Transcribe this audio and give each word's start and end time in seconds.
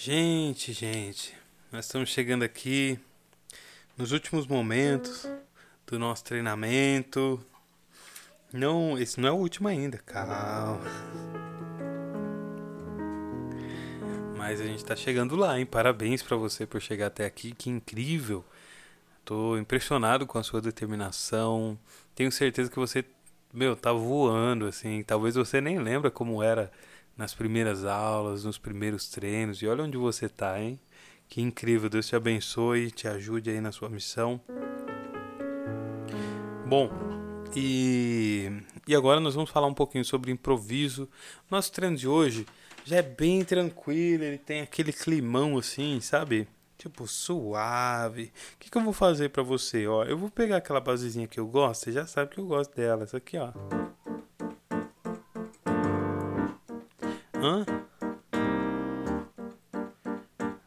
Gente, 0.00 0.72
gente, 0.72 1.34
nós 1.72 1.86
estamos 1.86 2.10
chegando 2.10 2.44
aqui 2.44 3.00
nos 3.96 4.12
últimos 4.12 4.46
momentos 4.46 5.28
do 5.84 5.98
nosso 5.98 6.22
treinamento. 6.22 7.44
Não, 8.52 8.96
esse 8.96 9.20
não 9.20 9.28
é 9.28 9.32
o 9.32 9.34
último 9.34 9.66
ainda, 9.66 9.98
calma. 9.98 10.78
Mas 14.36 14.60
a 14.60 14.66
gente 14.66 14.84
tá 14.84 14.94
chegando 14.94 15.34
lá, 15.34 15.58
hein? 15.58 15.66
Parabéns 15.66 16.22
para 16.22 16.36
você 16.36 16.64
por 16.64 16.80
chegar 16.80 17.08
até 17.08 17.26
aqui, 17.26 17.50
que 17.50 17.68
incrível. 17.68 18.44
Tô 19.24 19.58
impressionado 19.58 20.28
com 20.28 20.38
a 20.38 20.44
sua 20.44 20.60
determinação. 20.60 21.76
Tenho 22.14 22.30
certeza 22.30 22.70
que 22.70 22.78
você, 22.78 23.04
meu, 23.52 23.74
tá 23.74 23.92
voando 23.92 24.66
assim. 24.66 25.02
Talvez 25.02 25.34
você 25.34 25.60
nem 25.60 25.80
lembra 25.80 26.08
como 26.08 26.40
era 26.40 26.70
nas 27.18 27.34
primeiras 27.34 27.84
aulas, 27.84 28.44
nos 28.44 28.56
primeiros 28.56 29.08
treinos. 29.08 29.60
E 29.60 29.66
olha 29.66 29.82
onde 29.82 29.96
você 29.98 30.28
tá, 30.28 30.58
hein? 30.60 30.78
Que 31.28 31.42
incrível. 31.42 31.90
Deus 31.90 32.06
te 32.06 32.14
abençoe, 32.14 32.92
te 32.92 33.08
ajude 33.08 33.50
aí 33.50 33.60
na 33.60 33.72
sua 33.72 33.88
missão. 33.88 34.40
Bom, 36.64 36.90
e, 37.56 38.50
e 38.86 38.94
agora 38.94 39.18
nós 39.18 39.34
vamos 39.34 39.50
falar 39.50 39.66
um 39.66 39.74
pouquinho 39.74 40.04
sobre 40.04 40.30
improviso. 40.30 41.08
Nosso 41.50 41.72
treino 41.72 41.96
de 41.96 42.06
hoje 42.06 42.46
já 42.84 42.96
é 42.96 43.02
bem 43.02 43.44
tranquilo, 43.44 44.22
ele 44.22 44.38
tem 44.38 44.60
aquele 44.60 44.92
climão 44.92 45.58
assim, 45.58 46.00
sabe? 46.00 46.46
Tipo, 46.78 47.08
suave. 47.08 48.32
O 48.54 48.58
que, 48.60 48.70
que 48.70 48.78
eu 48.78 48.82
vou 48.82 48.92
fazer 48.92 49.30
para 49.30 49.42
você? 49.42 49.86
Ó, 49.88 50.04
eu 50.04 50.16
vou 50.16 50.30
pegar 50.30 50.58
aquela 50.58 50.80
basezinha 50.80 51.26
que 51.26 51.40
eu 51.40 51.46
gosto, 51.46 51.84
você 51.84 51.92
já 51.92 52.06
sabe 52.06 52.34
que 52.34 52.38
eu 52.38 52.46
gosto 52.46 52.74
dela. 52.76 53.02
Essa 53.02 53.16
aqui, 53.16 53.36
ó. 53.36 53.52
Hã? 57.40 57.64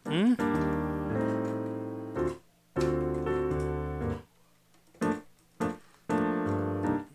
Hum? 0.10 0.36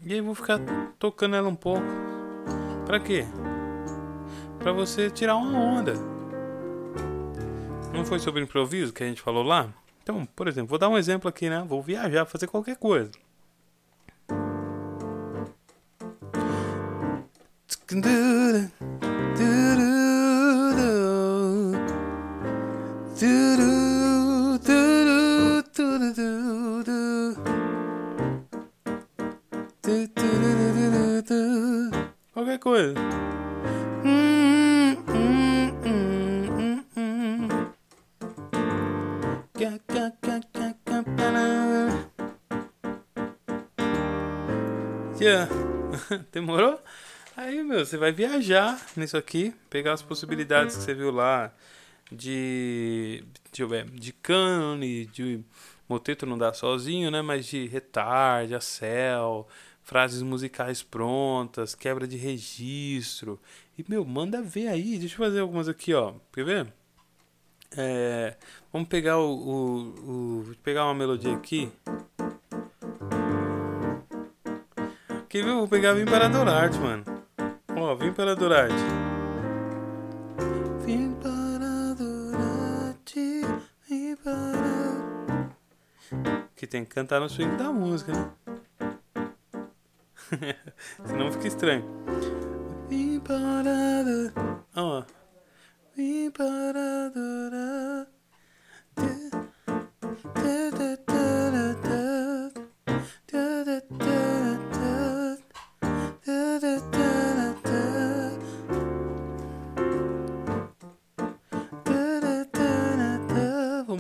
E 0.05 0.12
aí 0.12 0.20
vou 0.20 0.34
ficar 0.34 0.61
tocando 0.98 1.36
ela 1.36 1.48
um 1.48 1.55
pouco. 1.55 1.83
Pra 2.84 3.00
quê? 3.00 3.25
Pra 4.58 4.72
você 4.72 5.11
tirar 5.11 5.36
uma 5.36 5.59
onda. 5.59 5.94
Não 7.94 8.05
foi 8.05 8.19
sobre 8.19 8.42
improviso 8.42 8.92
que 8.92 9.03
a 9.03 9.06
gente 9.06 9.22
falou 9.22 9.42
lá? 9.42 9.72
Então, 10.03 10.27
por 10.36 10.48
exemplo, 10.48 10.69
vou 10.69 10.78
dar 10.78 10.91
um 10.91 10.98
exemplo 10.98 11.28
aqui, 11.28 11.48
né? 11.48 11.64
Vou 11.66 11.83
viajar, 11.83 12.27
fazer 12.27 12.47
qualquer 12.47 12.77
coisa. 12.77 13.11
Demorou? 46.33 46.78
Aí, 47.36 47.62
meu, 47.62 47.84
você 47.84 47.97
vai 47.97 48.12
viajar 48.12 48.81
nisso 48.97 49.17
aqui, 49.17 49.55
pegar 49.70 49.92
as 49.92 50.03
possibilidades 50.03 50.77
que 50.77 50.83
você 50.83 50.95
viu 50.95 51.11
lá 51.11 51.53
de, 52.11 53.25
deixa 53.50 53.62
eu 53.62 53.69
ver, 53.69 53.84
de 53.91 54.12
cânone, 54.12 55.06
de 55.06 55.41
moteto 55.89 56.27
não 56.27 56.37
dá 56.37 56.53
sozinho, 56.53 57.11
né? 57.11 57.22
Mas 57.22 57.47
de 57.47 57.67
retard, 57.67 58.55
acel, 58.55 59.49
frases 59.82 60.22
musicais 60.22 60.82
prontas, 60.82 61.75
quebra 61.75 62.06
de 62.06 62.16
registro. 62.16 63.41
E, 63.78 63.84
meu, 63.88 64.04
manda 64.04 64.43
ver 64.43 64.69
aí. 64.69 64.98
Deixa 64.98 65.15
eu 65.15 65.19
fazer 65.19 65.41
algumas 65.41 65.69
aqui, 65.69 65.94
ó. 65.94 66.15
Quer 66.33 66.44
ver? 66.44 66.72
É, 67.77 68.37
vamos 68.72 68.88
pegar 68.88 69.19
o, 69.19 69.31
o, 69.31 70.41
o, 70.50 70.56
pegar 70.62 70.84
uma 70.84 70.94
melodia 70.94 71.34
aqui. 71.34 71.71
Ver? 75.42 75.50
Eu 75.50 75.56
vou 75.56 75.69
pegar 75.69 75.92
Vim 75.92 76.04
para 76.04 76.26
Adorarte, 76.26 76.78
mano. 76.78 77.04
Ó, 77.76 77.94
Vim 77.94 78.12
para 78.12 78.32
Adorarte. 78.32 78.74
Vim 80.84 81.14
para 81.14 81.91
Adorarte, 81.91 83.42
vim 83.88 84.16
para... 84.16 85.50
Que 86.54 86.66
tem 86.66 86.84
que 86.84 86.91
cantar 86.91 87.20
no 87.20 87.28
swing 87.28 87.56
da 87.56 87.72
música, 87.72 88.12
né? 88.12 88.30
Senão 91.04 91.30
fica 91.32 91.48
estranho. 91.48 91.84
Vim 92.88 93.20
para. 93.20 94.32
Ó. 94.74 95.03
Vim 95.97 96.30
para 96.30 96.85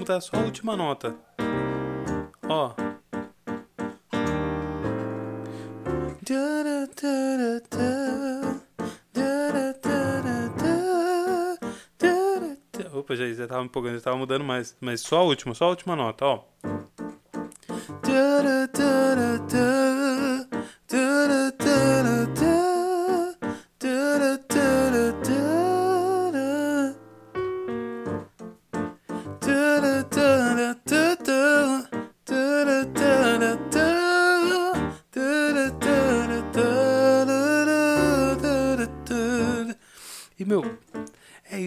Vamos 0.06 0.08
dar 0.08 0.20
só 0.20 0.36
a 0.36 0.44
última 0.44 0.76
nota. 0.76 1.16
Ó. 2.48 2.74
Opa, 12.94 13.16
já, 13.16 13.32
já 13.32 13.46
tava 13.48 13.64
empolgando, 13.64 13.96
já 13.96 14.00
tava 14.00 14.16
mudando 14.16 14.44
mais. 14.44 14.76
Mas 14.80 15.00
só 15.00 15.18
a 15.18 15.22
última, 15.24 15.54
só 15.54 15.66
a 15.66 15.68
última 15.70 15.96
nota, 15.96 16.24
ó. 16.24 16.44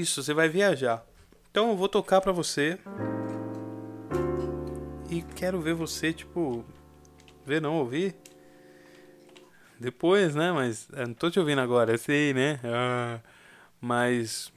Isso, 0.10 0.24
você 0.24 0.34
vai 0.34 0.50
viajar. 0.50 1.06
Então 1.52 1.70
eu 1.70 1.78
vou 1.78 1.88
tocar 1.88 2.20
pra 2.20 2.32
você. 2.32 2.80
E 5.10 5.22
quero 5.22 5.62
ver 5.62 5.74
você, 5.76 6.12
tipo, 6.12 6.66
ver 7.46 7.62
não 7.62 7.76
ouvir. 7.78 8.16
Depois, 9.80 10.36
né? 10.36 10.52
Mas 10.52 10.88
eu 10.92 11.08
não 11.08 11.14
tô 11.14 11.30
te 11.30 11.40
ouvindo 11.40 11.62
agora, 11.62 11.92
eu 11.92 11.98
sei, 11.98 12.34
né? 12.34 12.60
Ah, 12.64 13.20
mas 13.80 14.52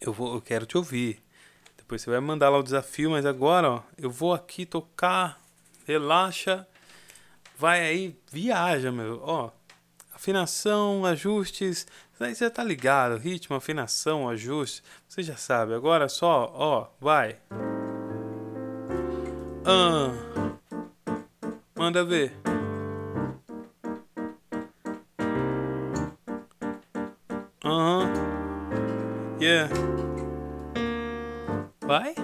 eu 0.00 0.12
vou, 0.12 0.34
eu 0.34 0.40
quero 0.40 0.66
te 0.66 0.76
ouvir. 0.76 1.22
Depois 1.76 2.02
você 2.02 2.10
vai 2.10 2.20
mandar 2.20 2.50
lá 2.50 2.58
o 2.58 2.62
desafio, 2.62 3.10
mas 3.10 3.24
agora, 3.24 3.70
ó, 3.70 3.82
eu 3.96 4.10
vou 4.10 4.34
aqui 4.34 4.66
tocar, 4.66 5.40
relaxa, 5.86 6.66
vai 7.56 7.80
aí, 7.80 8.16
viaja, 8.30 8.92
meu, 8.92 9.20
ó. 9.22 9.50
Afinação, 10.18 11.04
ajustes, 11.04 11.86
aí 12.18 12.34
você 12.34 12.50
tá 12.50 12.64
ligado, 12.64 13.16
ritmo, 13.16 13.54
afinação, 13.54 14.28
ajuste, 14.28 14.82
você 15.06 15.22
já 15.22 15.36
sabe. 15.36 15.74
Agora 15.74 16.08
só, 16.08 16.50
ó, 16.56 16.88
vai. 17.00 17.38
Ah, 19.64 20.10
manda 21.76 22.04
ver. 22.04 22.32
Aham. 27.64 28.02
Uhum. 28.02 29.38
Yeah. 29.40 29.72
Vai? 31.86 32.14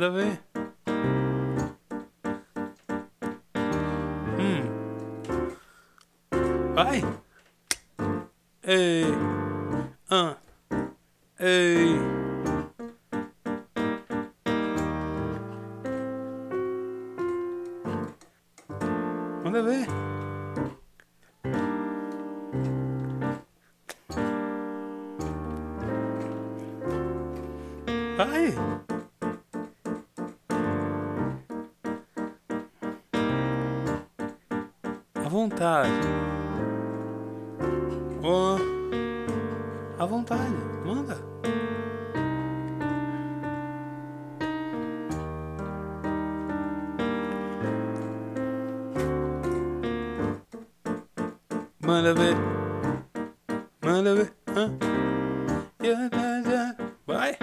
Nada 0.00 0.14
a 0.14 0.16
ver. 0.16 0.40
Hum. 4.38 4.62
Vai. 6.74 7.02
Ei. 8.62 9.04
Ah. 10.08 10.38
Ei. 11.38 11.98
Manda 19.44 19.62
ver. 19.62 19.86
Vai. 28.16 28.79
Vontade. 35.30 35.88
Oh. 38.22 38.58
À 39.96 40.04
vontade. 40.04 40.56
Manda. 40.84 41.16
Manda 51.80 52.12
ver. 52.14 52.36
Manda 53.82 54.14
ver. 54.14 54.32
Ah. 54.48 54.70
Yeah, 55.80 56.08
yeah, 56.12 56.42
yeah. 56.44 56.76
Vai. 57.06 57.36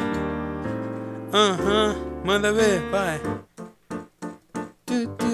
Aham. 1.34 1.96
Manda 2.26 2.52
ver. 2.52 2.82
Vai. 2.92 3.22
Tu, 4.86 5.08
tu. 5.18 5.28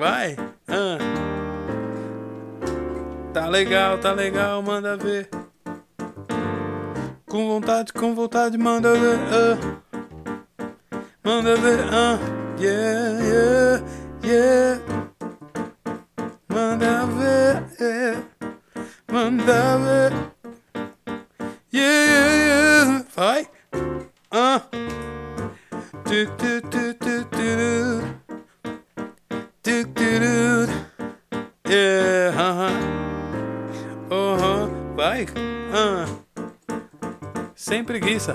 Vai. 0.00 0.34
Ah. 0.66 0.96
Tá 3.34 3.46
legal, 3.48 3.98
tá 3.98 4.12
legal. 4.12 4.62
Manda 4.62 4.96
ver. 4.96 5.28
Com 7.28 7.46
vontade, 7.46 7.92
com 7.92 8.14
vontade. 8.14 8.56
Manda 8.56 8.94
ver. 8.94 9.18
Ah. 9.30 9.58
Manda 11.22 11.54
ver. 11.56 11.80
Ah. 11.92 12.18
Yeah, 12.58 13.20
yeah, 13.22 13.82
yeah. 14.24 14.80
Manda 16.48 17.06
ver. 17.06 17.62
Yeah. 17.78 18.22
Manda 19.12 19.78
ver. 19.78 20.12
Yeah, 21.70 22.06
yeah, 22.06 22.36
yeah. 22.36 23.04
Vai. 23.14 23.48
Ah. 24.30 24.62
Tu, 26.04 26.26
tu, 26.38 26.60
tu. 26.70 26.89
Aham. 32.40 32.70
Aham. 34.10 34.94
Vai. 34.96 35.26
Ah. 35.72 36.06
Sem 37.54 37.84
preguiça. 37.84 38.34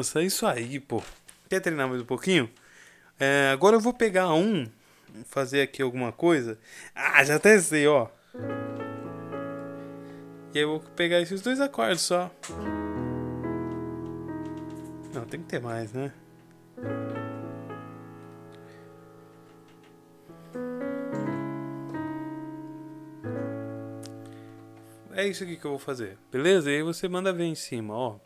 Moça, 0.00 0.22
é 0.22 0.24
isso 0.24 0.46
aí, 0.46 0.80
pô. 0.80 1.02
Quer 1.48 1.60
treinar 1.60 1.86
mais 1.86 2.00
um 2.00 2.06
pouquinho? 2.06 2.48
É, 3.18 3.50
agora 3.52 3.76
eu 3.76 3.80
vou 3.80 3.92
pegar 3.92 4.32
um, 4.32 4.66
fazer 5.26 5.60
aqui 5.60 5.82
alguma 5.82 6.10
coisa. 6.10 6.58
Ah, 6.94 7.22
já 7.22 7.36
até 7.36 7.58
sei, 7.58 7.86
ó. 7.86 8.08
E 10.54 10.58
aí 10.58 10.64
eu 10.64 10.70
vou 10.70 10.80
pegar 10.96 11.20
esses 11.20 11.42
dois 11.42 11.60
acordes 11.60 12.00
só. 12.00 12.30
Não, 15.12 15.26
tem 15.26 15.40
que 15.40 15.48
ter 15.48 15.60
mais, 15.60 15.92
né? 15.92 16.10
É 25.12 25.28
isso 25.28 25.44
aqui 25.44 25.56
que 25.56 25.64
eu 25.66 25.72
vou 25.72 25.78
fazer, 25.78 26.16
beleza? 26.32 26.70
E 26.70 26.76
aí 26.76 26.82
você 26.82 27.06
manda 27.06 27.34
ver 27.34 27.44
em 27.44 27.54
cima, 27.54 27.94
ó. 27.94 28.16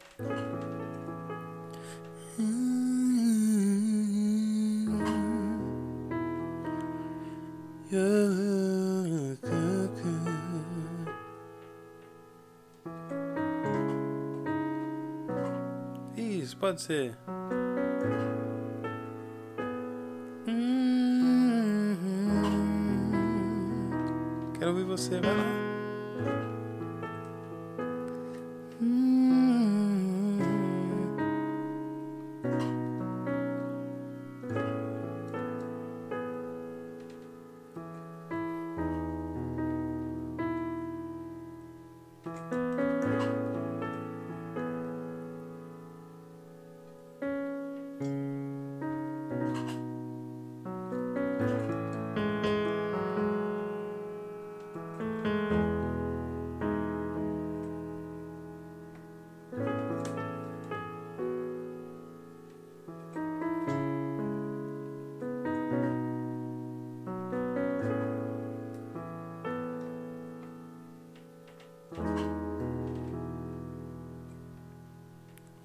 Pode 16.64 16.81
ser. 16.81 17.14
Quero 24.58 24.70
ouvir 24.70 24.84
você, 24.84 25.20
vai 25.20 25.37
lá. 25.37 25.74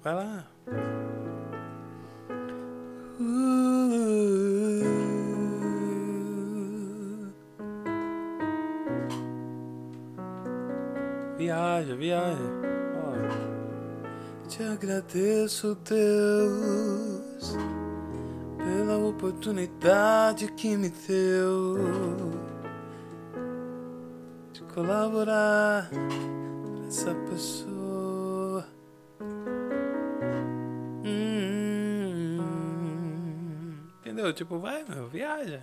Vai 0.02 0.14
lá. 0.14 0.46
Viaja, 11.36 11.96
viaja. 11.96 12.70
Te 14.48 14.62
agradeço, 14.62 15.76
Deus, 15.88 17.56
pela 18.56 18.96
oportunidade 18.98 20.50
que 20.52 20.76
me 20.76 20.88
deu 20.88 21.76
de 24.52 24.62
colaborar 24.74 25.88
pra 25.90 26.86
essa 26.88 27.14
pessoa. 27.30 27.79
Tipo, 34.32 34.58
vai, 34.58 34.84
meu, 34.84 35.08
viaja. 35.08 35.62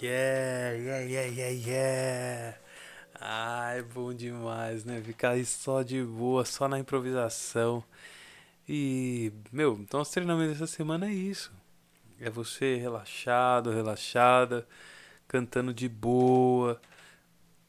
Yeah, 0.00 0.72
yeah, 0.76 1.00
yeah, 1.00 1.26
yeah, 1.26 1.50
yeah. 1.50 2.58
Ah, 3.20 3.72
é 3.74 3.82
bom 3.82 4.12
demais, 4.14 4.84
né? 4.84 5.00
Ficar 5.02 5.30
aí 5.30 5.44
só 5.44 5.82
de 5.82 6.02
boa, 6.02 6.44
só 6.44 6.68
na 6.68 6.78
improvisação. 6.78 7.82
E, 8.68 9.32
meu, 9.52 9.74
então 9.80 10.00
os 10.00 10.10
treinamentos 10.10 10.58
dessa 10.58 10.72
semana 10.72 11.06
é 11.08 11.12
isso. 11.12 11.52
É 12.20 12.30
você 12.30 12.76
relaxado, 12.76 13.70
relaxada, 13.72 14.66
cantando 15.28 15.74
de 15.74 15.88
boa, 15.88 16.80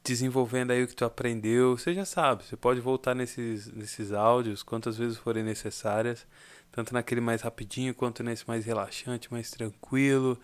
desenvolvendo 0.06 0.70
aí 0.70 0.84
o 0.84 0.86
que 0.86 0.94
tu 0.94 1.04
aprendeu. 1.04 1.76
Você 1.76 1.92
já 1.92 2.04
sabe, 2.04 2.44
você 2.44 2.56
pode 2.56 2.80
voltar 2.80 3.14
nesses, 3.14 3.66
nesses 3.72 4.12
áudios 4.12 4.62
quantas 4.62 4.96
vezes 4.96 5.18
forem 5.18 5.42
necessárias, 5.42 6.24
tanto 6.70 6.94
naquele 6.94 7.20
mais 7.20 7.42
rapidinho 7.42 7.92
quanto 7.92 8.22
nesse 8.22 8.46
mais 8.46 8.64
relaxante, 8.64 9.32
mais 9.32 9.50
tranquilo. 9.50 10.38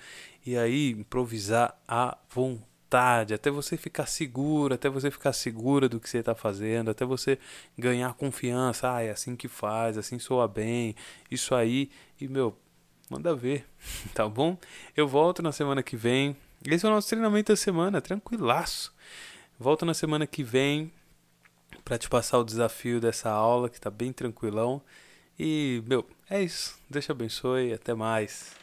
E 0.45 0.57
aí 0.57 0.90
improvisar 0.90 1.81
à 1.87 2.19
vontade, 2.28 3.35
até 3.35 3.50
você 3.50 3.76
ficar 3.76 4.07
seguro, 4.07 4.75
até 4.75 4.88
você 4.88 5.12
ficar 5.12 5.33
segura 5.33 5.88
do 5.88 6.00
que 6.00 6.11
você 6.11 6.19
está 6.19 6.35
fazendo, 6.35 6.90
até 6.90 7.04
você 7.04 7.38
ganhar 7.78 8.12
confiança. 8.14 8.92
Ah, 8.92 9.02
é 9.02 9.11
assim 9.11 9.37
que 9.37 9.47
faz, 9.47 9.97
assim 9.97 10.19
soa 10.19 10.49
bem, 10.49 10.97
isso 11.31 11.54
aí. 11.54 11.88
E 12.21 12.26
meu, 12.26 12.59
manda 13.09 13.33
ver, 13.33 13.64
tá 14.12 14.28
bom? 14.28 14.59
Eu 14.97 15.07
volto 15.07 15.40
na 15.40 15.52
semana 15.52 15.85
que 15.85 15.97
vem. 15.97 16.37
Esse 16.64 16.85
é 16.85 16.88
o 16.88 16.92
nosso 16.92 17.09
treinamento 17.09 17.52
da 17.52 17.57
semana, 17.57 18.00
tranquilaço. 18.00 18.92
Volto 19.59 19.85
na 19.85 19.94
semana 19.94 20.26
que 20.26 20.42
vem 20.42 20.92
para 21.85 21.99
te 21.99 22.09
passar 22.09 22.38
o 22.38 22.44
desafio 22.44 23.00
dessa 23.00 23.30
aula 23.30 23.68
que 23.68 23.80
tá 23.80 23.90
bem 23.90 24.12
tranquilão. 24.12 24.82
E, 25.38 25.82
meu, 25.87 26.06
é 26.28 26.42
isso. 26.42 26.78
Deus 26.88 27.04
te 27.04 27.12
abençoe. 27.12 27.73
Até 27.73 27.94
mais. 27.94 28.62